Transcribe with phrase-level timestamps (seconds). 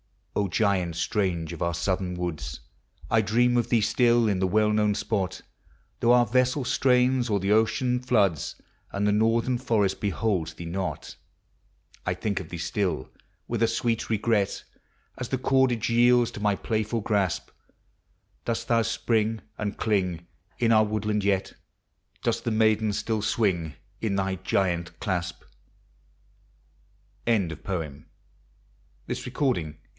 [0.49, 2.61] giant strange of our Southern woods:
[3.11, 5.41] I dream of thee still in Hie well known spot,
[5.99, 8.55] Though our vessel strains o'er the ocean floods,
[8.91, 11.15] And the northern forest beholds thee aot;
[12.05, 13.11] 1 think of thee still
[13.47, 14.63] with a sweel regret,
[15.19, 17.51] As the cordage yields to my playful grasp,
[18.43, 20.25] Dost thou spring and cling
[20.57, 21.43] in our woodlands y
[22.23, 25.41] Does the maiden still swing in thj giant claspl
[27.27, 27.85] WILLIAM 0ILM0BB 91
[29.57, 29.75] m ms.